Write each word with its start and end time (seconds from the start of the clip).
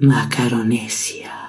Macaronesia. 0.00 1.47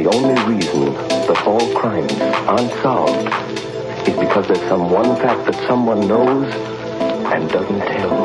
The 0.00 0.08
only 0.14 0.54
reason 0.54 0.94
that 0.94 1.46
all 1.46 1.74
crimes 1.74 2.10
aren't 2.48 2.72
solved 2.80 3.28
is 4.08 4.18
because 4.18 4.46
there's 4.46 4.66
some 4.66 4.88
one 4.88 5.14
fact 5.16 5.44
that 5.44 5.54
someone 5.68 6.08
knows 6.08 6.50
and 7.30 7.46
doesn't 7.50 7.80
tell. 7.80 8.24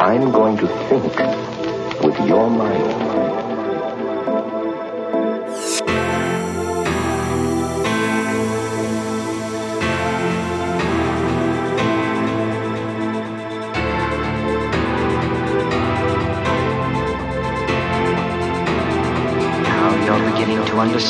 I'm 0.00 0.32
going 0.32 0.56
to 0.56 0.66
think 0.88 1.14
with 2.02 2.18
your 2.26 2.50
mind. 2.50 3.35
You're 20.84 21.00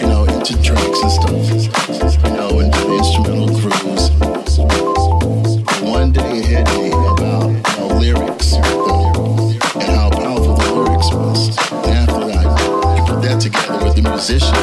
you 0.00 0.06
know, 0.06 0.24
into 0.24 0.54
and 1.02 1.12
stuff, 1.12 1.34
you 2.24 2.30
know, 2.36 2.60
into 2.60 2.92
instrumental 2.96 3.48
crews. 3.60 4.10
One 5.82 6.12
day 6.12 6.38
it 6.38 6.44
hit 6.46 6.66
me 6.78 6.90
about 6.90 7.48
you 7.76 7.86
lyrics 7.98 8.54
and 8.54 9.90
how 9.96 10.10
powerful 10.10 10.54
the 10.56 10.72
lyrics. 10.72 11.08
And 11.86 12.08
after 12.08 12.26
that, 12.28 13.04
put 13.06 13.22
that 13.22 13.40
together 13.40 13.84
with 13.84 13.96
the 13.96 14.02
musician. 14.02 14.59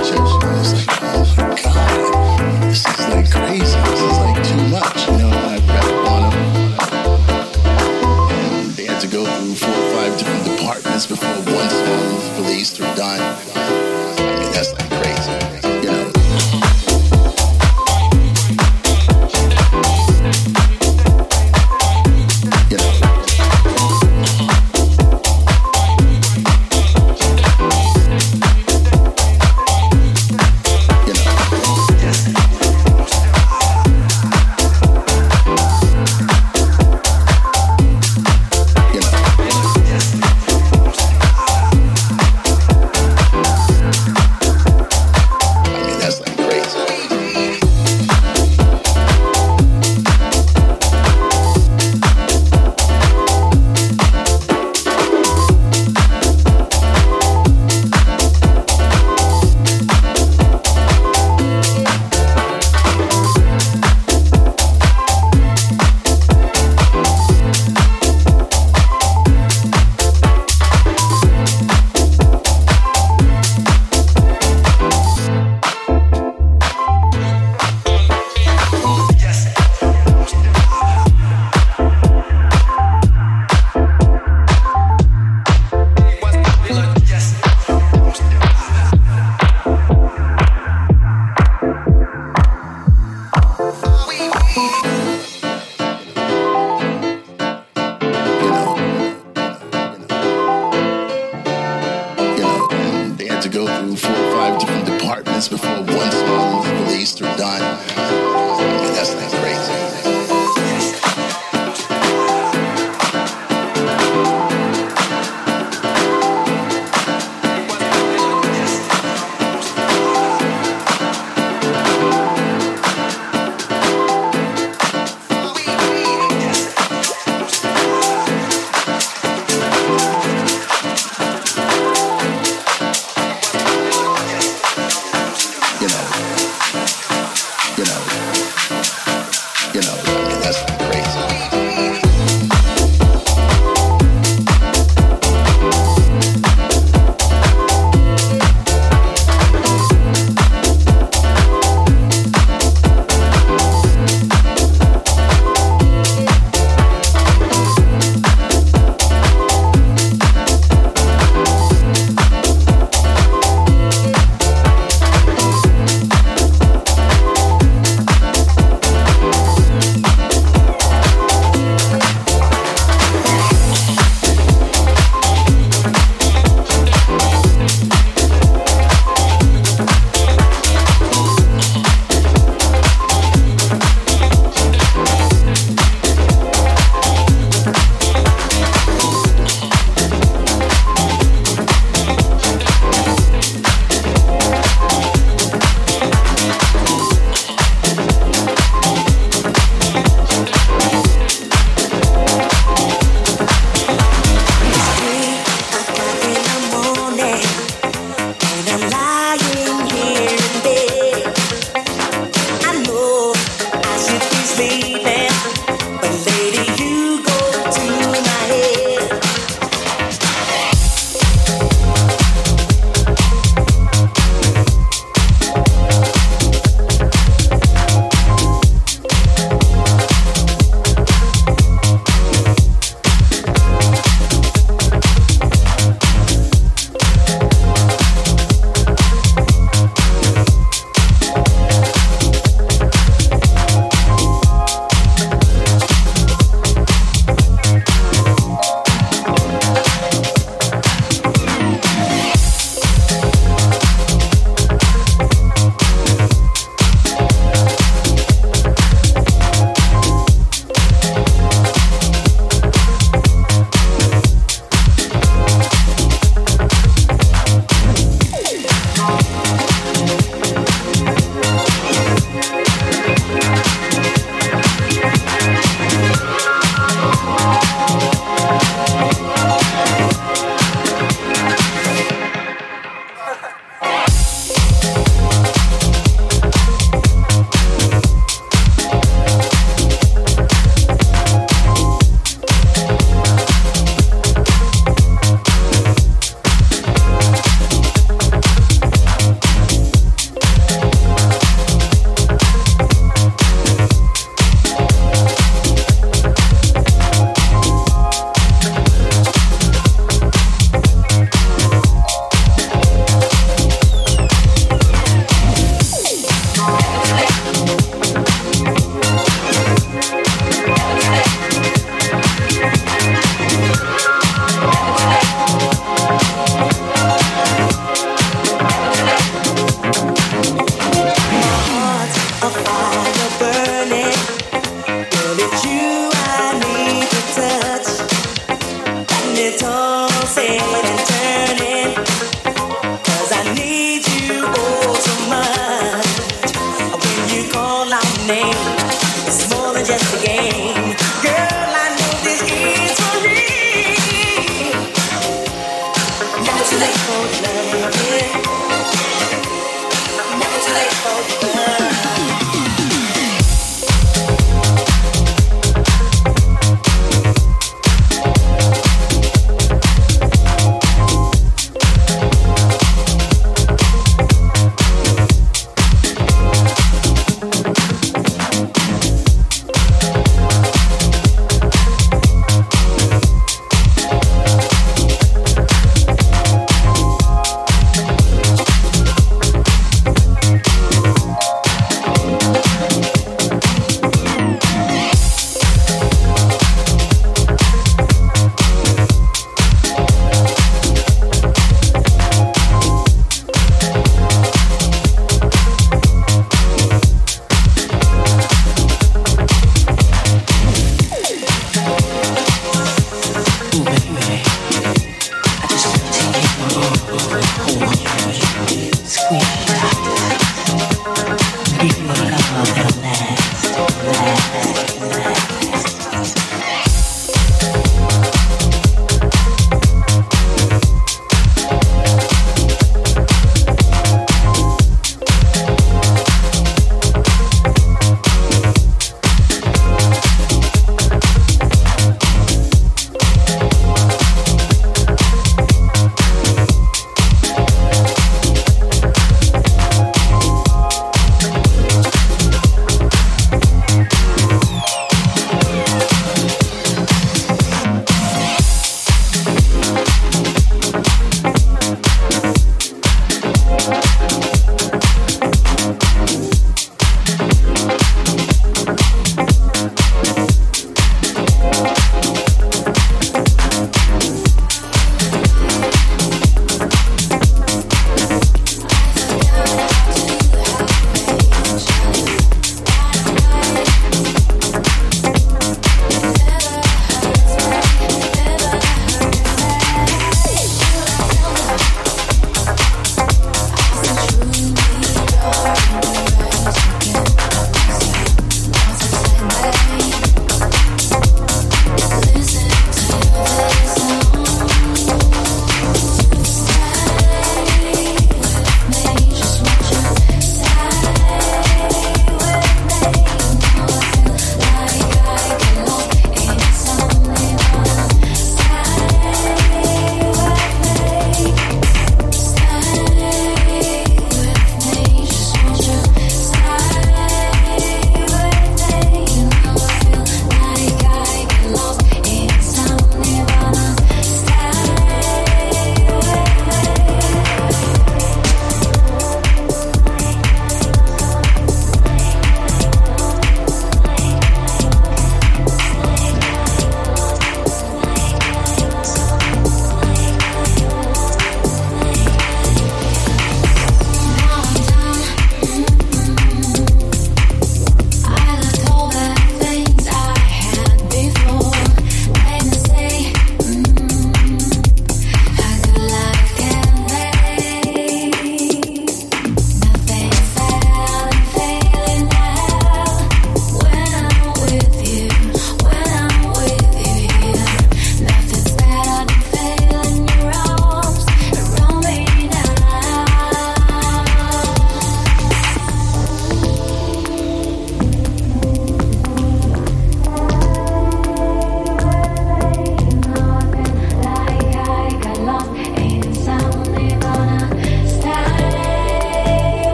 To 105.40 105.54
understand. 105.54 106.17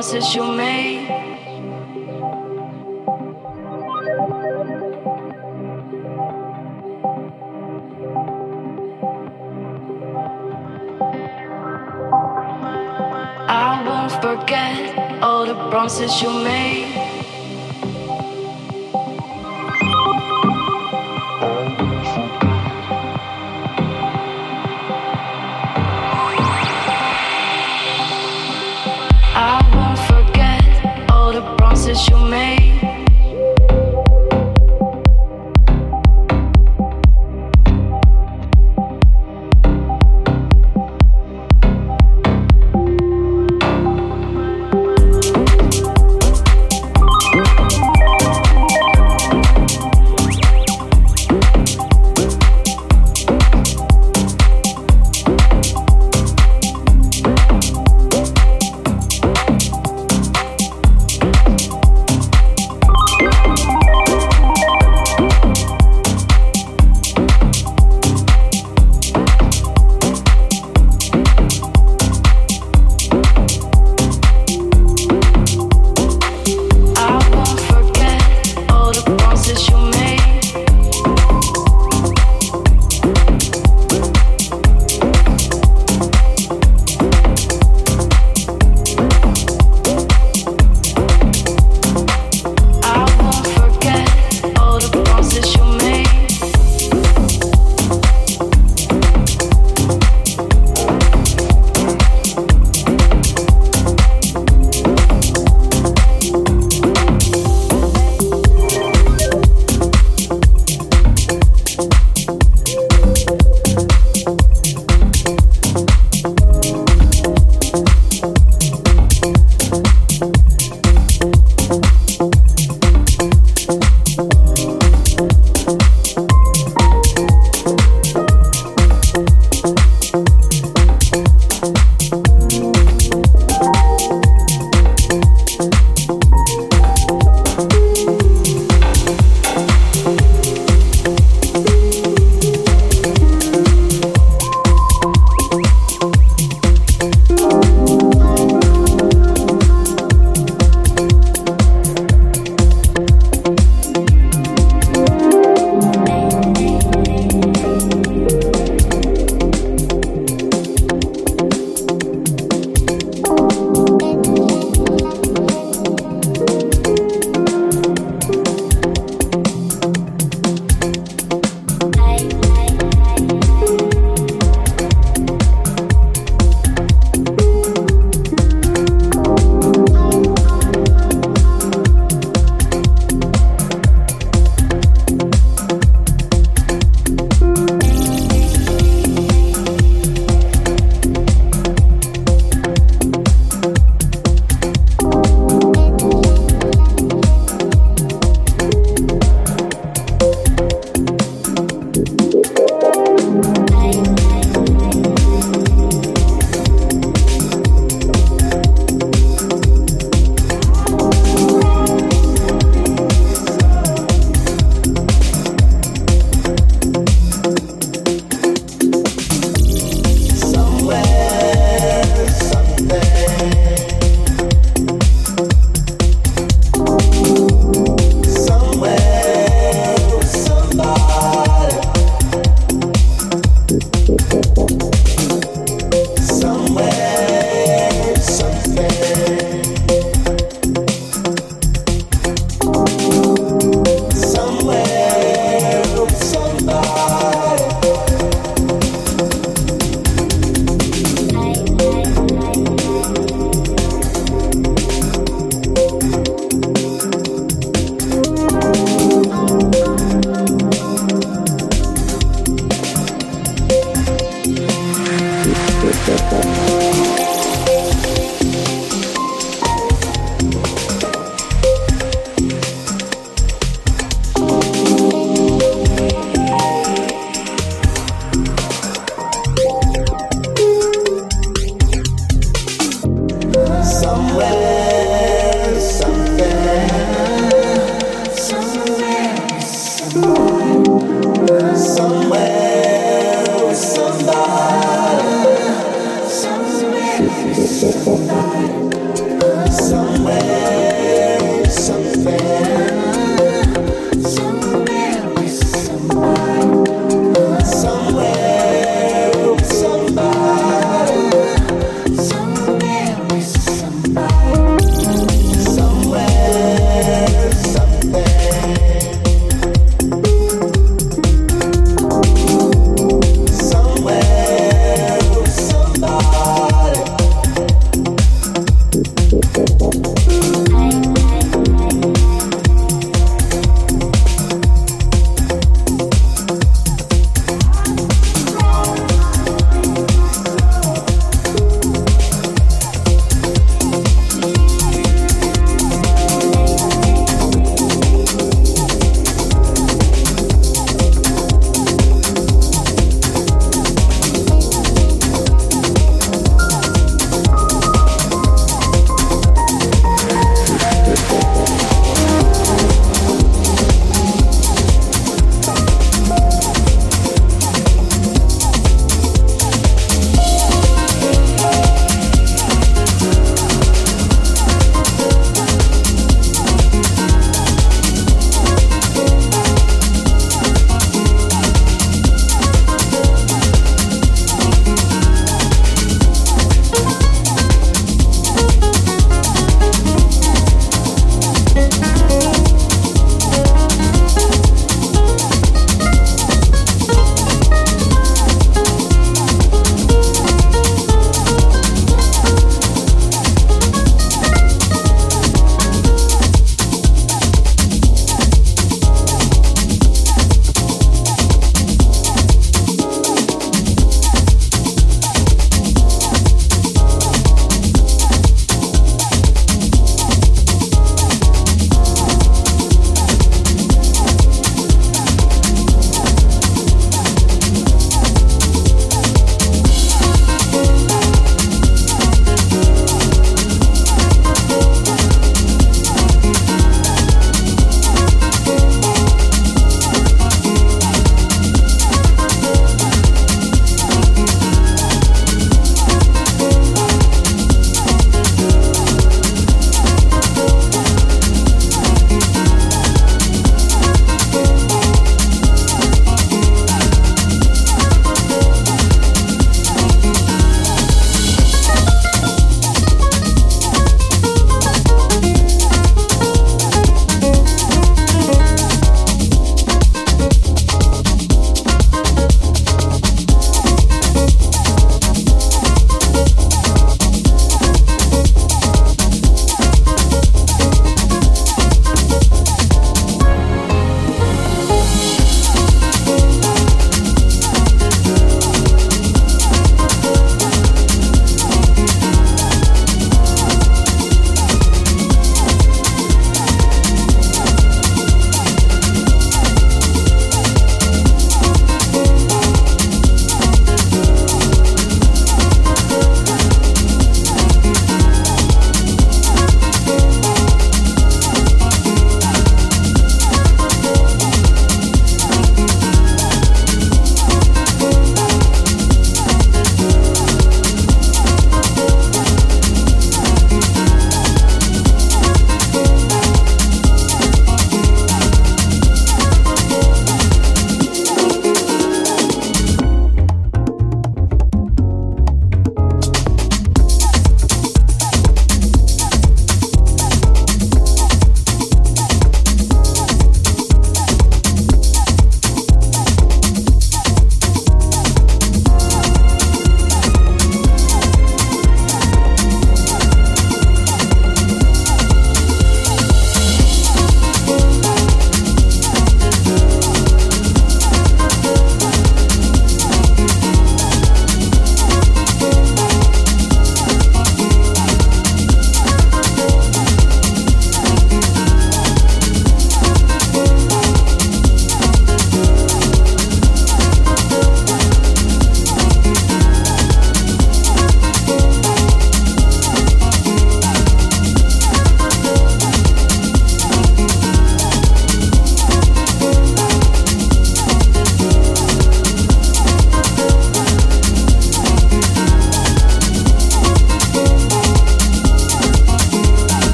promises 0.00 0.34
you 0.34 0.50
made. 0.52 1.10
I 13.46 13.82
won't 13.86 14.12
forget 14.22 15.22
all 15.22 15.44
the 15.44 15.54
promises 15.68 16.22
you 16.22 16.32
made. 16.44 16.69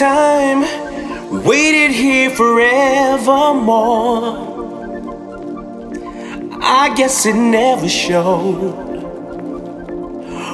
Time. 0.00 0.60
We 1.30 1.38
waited 1.40 1.90
here 1.90 2.30
forevermore. 2.30 4.22
I 6.62 6.94
guess 6.96 7.26
it 7.26 7.36
never 7.36 7.86
showed. 7.86 8.72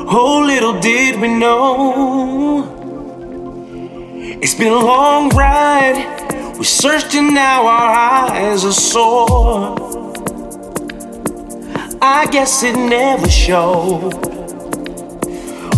Oh, 0.09 0.43
little 0.45 0.81
did 0.81 1.21
we 1.21 1.29
know. 1.29 2.65
It's 4.43 4.57
been 4.57 4.73
a 4.73 4.85
long 4.95 5.29
ride. 5.29 5.99
We 6.59 6.65
searched 6.65 7.15
and 7.15 7.33
now 7.33 7.67
our 7.67 7.93
eyes 8.33 8.65
are 8.65 8.73
sore. 8.73 9.77
I 12.03 12.27
guess 12.33 12.65
it 12.65 12.75
never 12.75 13.29
showed. 13.29 14.13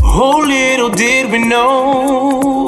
Oh, 0.02 0.42
little 0.46 0.88
did 0.88 1.30
we 1.30 1.38
know. 1.46 2.67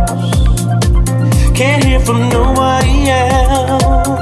Can't 1.61 1.83
hear 1.83 1.99
from 1.99 2.27
nobody 2.27 3.07
else. 3.07 4.20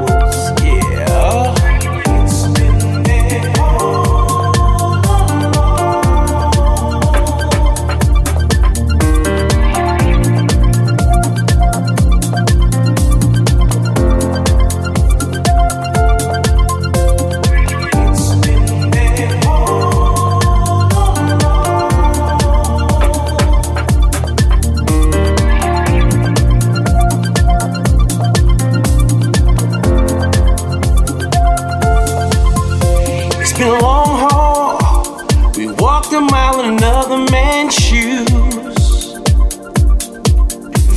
Another 36.70 37.18
man's 37.32 37.74
shoes. 37.74 38.28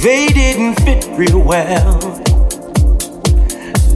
They 0.02 0.26
didn't 0.26 0.74
fit 0.84 1.06
real 1.16 1.42
well. 1.42 1.98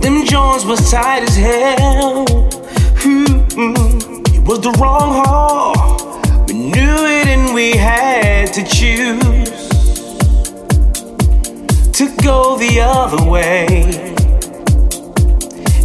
Them 0.01 0.25
Jones 0.25 0.65
was 0.65 0.91
tight 0.91 1.25
as 1.25 1.37
hell. 1.37 2.25
Hmm, 3.03 3.43
it 4.35 4.43
was 4.49 4.61
the 4.61 4.75
wrong 4.81 5.23
haul. 5.23 5.75
We 6.49 6.55
knew 6.55 6.97
it 7.19 7.27
and 7.27 7.55
we 7.55 7.77
had 7.77 8.55
to 8.55 8.65
choose 8.65 9.69
to 11.93 12.05
go 12.23 12.57
the 12.57 12.81
other 12.81 13.23
way 13.31 14.15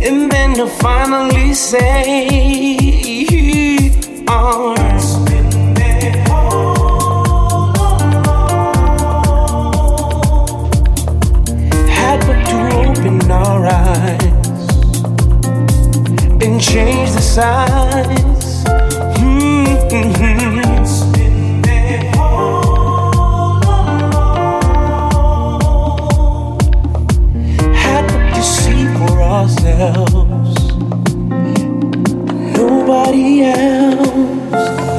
and 0.01 0.31
then 0.31 0.53
to 0.55 0.67
finally 0.67 1.53
say, 1.53 3.25
oh, 4.29 4.90
your 13.61 13.69
eyes 13.69 14.23
and 16.41 16.59
change 16.59 17.11
the 17.11 17.21
signs. 17.21 18.63
Mm-hmm. 19.19 20.11
hmm. 20.17 20.61
All 22.19 22.63
along, 23.13 24.09
Had 27.75 28.07
to 28.33 28.41
see 28.41 28.85
for 28.97 29.15
ourselves, 29.21 30.55
nobody 32.57 33.43
else. 33.43 34.90